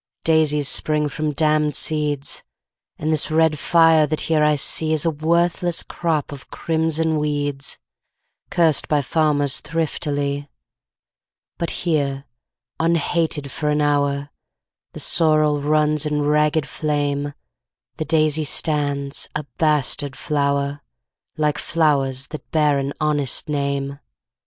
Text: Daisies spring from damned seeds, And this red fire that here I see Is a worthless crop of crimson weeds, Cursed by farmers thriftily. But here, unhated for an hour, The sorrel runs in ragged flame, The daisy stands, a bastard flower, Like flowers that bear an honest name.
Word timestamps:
Daisies 0.23 0.67
spring 0.67 1.07
from 1.09 1.31
damned 1.31 1.75
seeds, 1.75 2.41
And 2.97 3.13
this 3.13 3.29
red 3.29 3.59
fire 3.59 4.07
that 4.07 4.21
here 4.21 4.43
I 4.43 4.55
see 4.55 4.93
Is 4.93 5.05
a 5.05 5.11
worthless 5.11 5.83
crop 5.83 6.31
of 6.31 6.49
crimson 6.49 7.19
weeds, 7.19 7.77
Cursed 8.49 8.87
by 8.87 9.03
farmers 9.03 9.59
thriftily. 9.59 10.49
But 11.59 11.69
here, 11.85 12.25
unhated 12.79 13.51
for 13.51 13.69
an 13.69 13.79
hour, 13.81 14.31
The 14.93 14.99
sorrel 14.99 15.61
runs 15.61 16.07
in 16.07 16.23
ragged 16.23 16.67
flame, 16.67 17.35
The 17.97 18.05
daisy 18.05 18.43
stands, 18.43 19.29
a 19.35 19.43
bastard 19.59 20.15
flower, 20.15 20.81
Like 21.37 21.59
flowers 21.59 22.25
that 22.29 22.49
bear 22.49 22.79
an 22.79 22.91
honest 22.99 23.47
name. 23.49 23.99